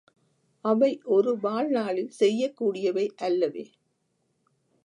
[0.65, 3.65] அவை ஒரு வாழ்நாளில் செய்யக் கூடியவை அல்லவே!